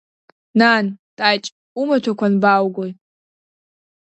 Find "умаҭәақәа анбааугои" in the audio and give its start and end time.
1.81-2.91